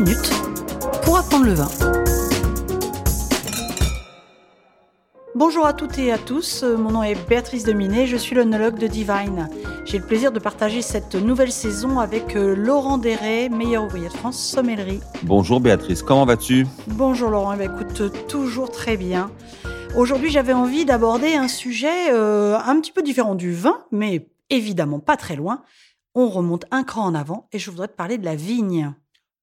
[0.00, 0.30] minutes
[1.02, 1.68] pour apprendre le vin.
[5.34, 8.86] Bonjour à toutes et à tous, mon nom est Béatrice Dominé, je suis l'onologue de
[8.86, 9.50] Divine.
[9.84, 14.12] J'ai le plaisir de partager cette nouvelle saison avec euh, Laurent Deret, meilleur ouvrier de
[14.14, 15.00] France, sommellerie.
[15.22, 16.66] Bonjour Béatrice, comment vas-tu?
[16.86, 19.30] Bonjour Laurent, eh ben, écoute, toujours très bien.
[19.96, 24.98] Aujourd'hui j'avais envie d'aborder un sujet euh, un petit peu différent du vin, mais évidemment
[24.98, 25.62] pas très loin.
[26.14, 28.94] On remonte un cran en avant et je voudrais te parler de la vigne.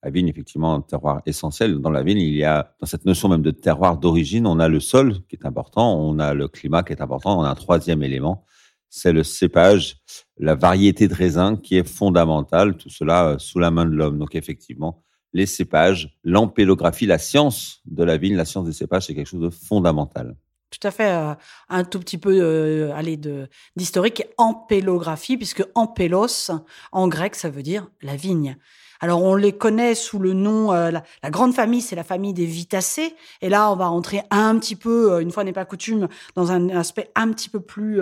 [0.04, 1.80] La vigne, effectivement, un terroir essentiel.
[1.80, 4.68] Dans la vigne, il y a, dans cette notion même de terroir d'origine, on a
[4.68, 7.56] le sol qui est important, on a le climat qui est important, on a un
[7.56, 8.46] troisième élément,
[8.90, 9.98] c'est le cépage,
[10.38, 14.18] la variété de raisin qui est fondamentale, tout cela euh, sous la main de l'homme.
[14.18, 19.16] Donc, effectivement, les cépages, l'empélographie, la science de la vigne, la science des cépages, c'est
[19.16, 20.36] quelque chose de fondamental.
[20.70, 21.34] Tout à fait, euh,
[21.70, 26.52] un tout petit peu euh, allez, de d'historique, empélographie, puisque empélos,
[26.92, 28.58] en grec, ça veut dire la vigne.
[29.00, 32.46] Alors on les connaît sous le nom, euh, la, grande famille, c'est la famille des
[32.46, 33.16] Vitacées.
[33.42, 36.52] Et là, on va rentrer un petit peu, euh, une fois n'est pas coutume, dans
[36.52, 38.02] un aspect un petit peu plus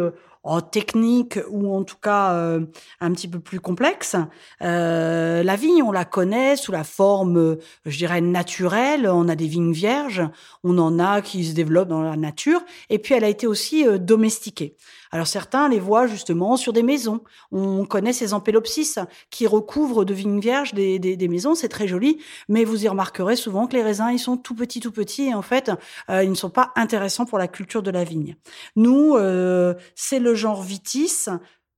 [0.72, 2.34] technique ou en tout cas
[3.02, 4.16] un petit peu plus complexe.
[4.60, 9.08] la vigne, on la connaît sous la forme, je dirais, naturelle.
[9.08, 10.24] On a des vignes vierges,
[10.64, 12.62] on en a qui se développent dans la nature.
[12.90, 14.76] Et puis elle a été aussi domestiquée.
[15.16, 17.22] Alors certains les voient justement sur des maisons.
[17.54, 19.00] On connaît ces ampélopsis
[19.30, 23.66] qui recouvrent de vignes vierges des, maisons, c'est très joli, mais vous y remarquerez souvent
[23.66, 25.72] que les raisins, ils sont tout petits, tout petits, et en fait,
[26.10, 28.36] euh, ils ne sont pas intéressants pour la culture de la vigne.
[28.76, 31.30] Nous, euh, c'est le genre vitis,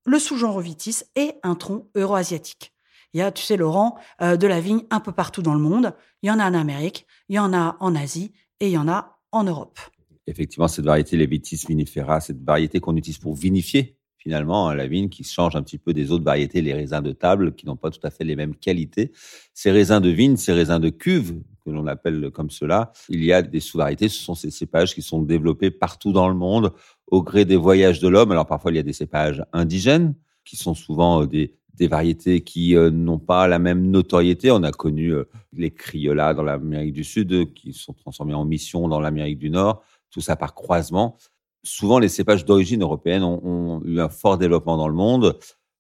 [0.08, 2.73] le sous-genre vitis et un tronc euro-asiatique.
[3.13, 5.59] Il y a, tu sais, Laurent, euh, de la vigne un peu partout dans le
[5.59, 5.93] monde.
[6.23, 8.80] Il y en a en Amérique, il y en a en Asie et il y
[8.80, 9.80] en a en Europe
[10.28, 15.08] effectivement, cette variété, les Vitis vinifera, cette variété qu'on utilise pour vinifier finalement la vigne,
[15.08, 17.92] qui change un petit peu des autres variétés, les raisins de table, qui n'ont pas
[17.92, 19.14] tout à fait les mêmes qualités.
[19.53, 23.32] Ces raisins de vigne, ces raisins de cuve, que l'on appelle comme cela, il y
[23.32, 26.73] a des sous-variétés, ce sont ces cépages qui sont développés partout dans le monde
[27.08, 28.32] au gré des voyages de l'homme.
[28.32, 30.14] Alors parfois, il y a des cépages indigènes,
[30.44, 34.52] qui sont souvent euh, des, des variétés qui euh, n'ont pas la même notoriété.
[34.52, 38.88] On a connu euh, les criolas dans l'Amérique du Sud, qui sont transformés en mission
[38.88, 41.18] dans l'Amérique du Nord tout ça par croisement.
[41.64, 45.38] Souvent, les cépages d'origine européenne ont, eu un fort développement dans le monde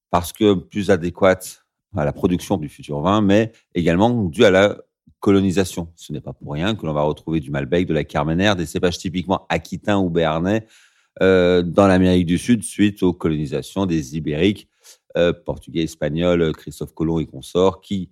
[0.09, 1.65] parce que plus adéquates
[1.95, 4.77] à la production du futur vin, mais également dû à la
[5.19, 5.91] colonisation.
[5.95, 8.65] Ce n'est pas pour rien que l'on va retrouver du Malbec, de la Carmenère, des
[8.65, 10.67] cépages typiquement aquitains ou béarnais
[11.21, 14.67] euh, dans l'Amérique du Sud suite aux colonisations des Ibériques,
[15.17, 18.09] euh, portugais, espagnols, Christophe Colomb et consorts, qui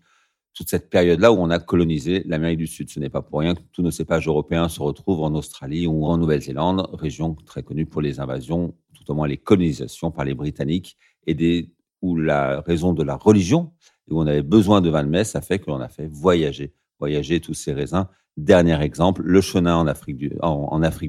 [0.55, 2.89] toute cette période-là où on a colonisé l'Amérique du Sud.
[2.89, 6.05] Ce n'est pas pour rien que tous nos cépages européens se retrouvent en Australie ou
[6.05, 10.33] en Nouvelle-Zélande, région très connue pour les invasions, tout au moins les colonisations par les
[10.33, 13.73] Britanniques, et des, où la raison de la religion,
[14.09, 16.73] où on avait besoin de vin de messe, a fait que l'on a fait voyager,
[16.99, 18.07] voyager tous ces raisins.
[18.37, 20.17] Dernier exemple, le chenin en Afrique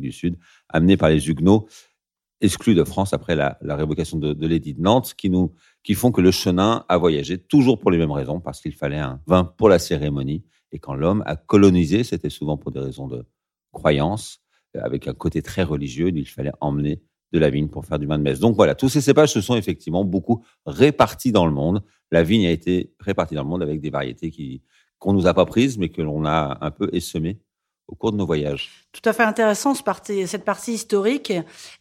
[0.01, 1.69] du, Sud, amené par les Huguenots,
[2.41, 5.53] exclus de France après la, révocation de l'édit de Nantes, qui nous
[5.87, 8.99] qui font que le chenin a voyagé toujours pour les mêmes raisons, parce qu'il fallait
[8.99, 10.45] un vin pour la cérémonie.
[10.73, 13.25] Et quand l'homme a colonisé, c'était souvent pour des raisons de
[13.71, 14.41] croyance,
[14.75, 17.03] avec un côté très religieux, il fallait emmener
[17.33, 18.41] de la vigne pour faire du vin de messe.
[18.41, 21.85] Donc voilà, tous ces cépages se sont effectivement beaucoup répartis dans le monde.
[22.11, 24.63] La vigne a été répartie dans le monde avec des variétés qui
[24.99, 27.39] qu'on nous a pas prises, mais que l'on a un peu essemées
[27.87, 28.86] au cours de nos voyages.
[29.03, 31.31] Tout à fait intéressant cette partie historique.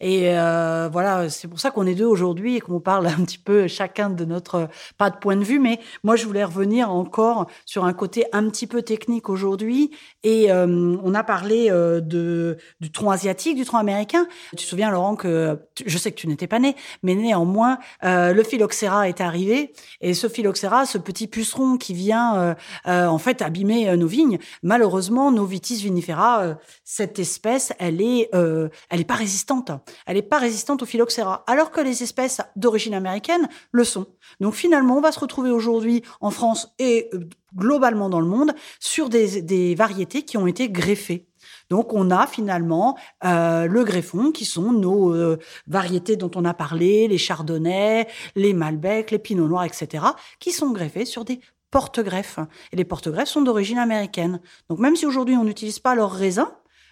[0.01, 3.37] Et euh, voilà, c'est pour ça qu'on est deux aujourd'hui et qu'on parle un petit
[3.37, 4.67] peu chacun de notre,
[4.97, 8.49] pas de point de vue, mais moi je voulais revenir encore sur un côté un
[8.49, 9.91] petit peu technique aujourd'hui.
[10.23, 14.27] Et euh, on a parlé euh, de, du tronc asiatique, du tronc américain.
[14.51, 18.43] Tu te souviens Laurent que, je sais que tu n'étais pas né, mais néanmoins, le
[18.43, 19.71] phylloxéra est arrivé.
[20.01, 22.55] Et ce phylloxéra, ce petit puceron qui vient
[22.85, 26.57] en fait abîmer nos vignes, malheureusement, nos vitis vinifera,
[27.05, 29.69] cette espèce, elle est, euh, elle est pas résistante.
[30.07, 34.07] Elle est pas résistante au phylloxéra, alors que les espèces d'origine américaine le sont.
[34.39, 37.19] Donc finalement, on va se retrouver aujourd'hui en France et euh,
[37.56, 41.27] globalement dans le monde sur des, variétés qui ont été greffées.
[41.69, 45.38] Donc on a finalement euh, le greffon, qui sont nos
[45.68, 50.06] variétés dont on a parlé, les chardonnays, les malbecs, les pinots noirs, etc.,
[50.39, 51.39] qui sont greffés sur des
[51.69, 52.39] porte-greffes.
[52.71, 54.39] Et les porte-greffes sont d'origine américaine.
[54.69, 56.47] Donc même si aujourd'hui on n'utilise pas leurs raisins,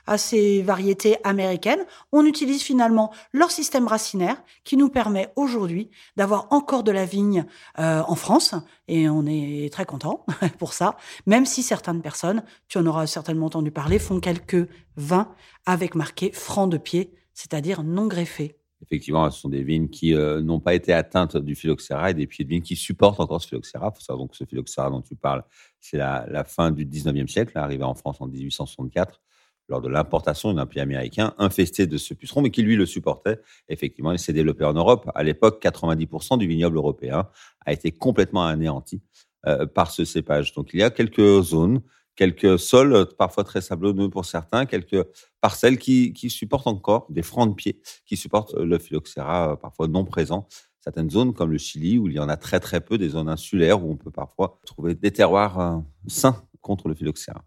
[0.07, 6.47] à ces variétés américaines, on utilise finalement leur système racinaire qui nous permet aujourd'hui d'avoir
[6.51, 7.45] encore de la vigne
[7.79, 8.55] euh, en France
[8.87, 10.25] et on est très content
[10.59, 14.67] pour ça, même si certaines personnes, tu en auras certainement entendu parler, font quelques
[14.97, 15.33] vins
[15.65, 18.57] avec marqué franc de pied, c'est-à-dire non greffé.
[18.81, 22.43] Effectivement, ce sont des vignes qui n'ont pas été atteintes du phylloxéra et des pieds
[22.43, 23.89] de vigne qui supportent encore ce phylloxéra.
[23.93, 25.45] Il faut savoir donc que ce phylloxéra dont tu parles,
[25.79, 29.21] c'est la, la, fin du 19e siècle, arrivé en France en 1864
[29.69, 33.39] lors de l'importation d'un pays américain infesté de ce puceron, mais qui lui le supportait.
[33.69, 35.09] Effectivement, il s'est développé en Europe.
[35.15, 37.29] À l'époque, 90% du vignoble européen
[37.65, 39.01] a été complètement anéanti
[39.47, 40.53] euh, par ce cépage.
[40.53, 41.81] Donc il y a quelques zones,
[42.15, 45.05] quelques sols, parfois très sablonneux pour certains, quelques
[45.41, 50.05] parcelles qui, supportent encore des francs de pied, qui supportent le phylloxéra euh, parfois non
[50.05, 50.47] présent.
[50.81, 53.29] Certaines zones comme le Chili, où il y en a très très peu, des zones
[53.29, 55.77] insulaires, où on peut parfois trouver des terroirs euh,
[56.07, 57.43] sains contre le phylloxéra.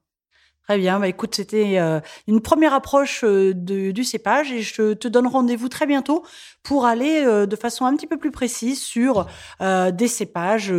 [0.66, 0.98] Très bien.
[0.98, 5.68] Bah, écoute, c'était euh, une première approche euh, du cépage et je te donne rendez-vous
[5.68, 6.24] très bientôt
[6.64, 9.26] pour aller euh, de façon un petit peu plus précise sur
[9.60, 10.72] des cépages.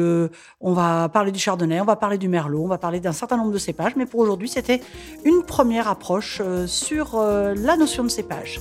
[0.62, 3.38] on va parler du chardonnay, on va parler du merlot, on va parler d'un certain
[3.38, 3.96] nombre de cépages.
[3.96, 4.82] Mais pour aujourd'hui, c'était
[5.24, 8.60] une première approche sur la notion de cépage.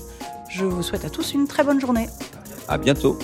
[0.48, 2.08] Je vous souhaite à tous une très bonne journée.
[2.68, 3.18] À bientôt.